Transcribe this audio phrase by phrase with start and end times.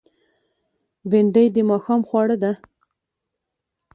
[1.09, 2.51] بېنډۍ د ماښام خواړه ده